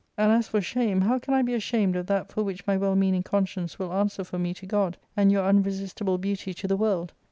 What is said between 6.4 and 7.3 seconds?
to the world